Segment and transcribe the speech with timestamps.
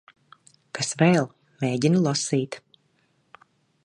[0.77, 1.29] Kas vēl?
[1.65, 2.57] Mēģinu lasīt.